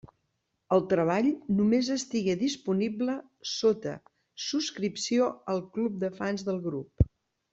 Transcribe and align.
El 0.75 0.79
treball 0.93 1.27
només 1.57 1.89
estigué 1.95 2.35
disponible 2.39 3.17
sota 3.51 3.93
subscripció 4.47 5.27
al 5.55 5.63
club 5.77 6.01
de 6.05 6.13
fans 6.21 6.49
del 6.49 6.61
grup. 6.65 7.09